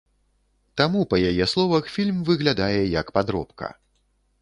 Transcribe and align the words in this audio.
Таму, 0.81 1.01
па 1.11 1.19
яе 1.33 1.45
словах, 1.53 1.93
фільм 1.99 2.17
выглядае 2.33 2.83
як 2.99 3.07
падробка. 3.19 3.67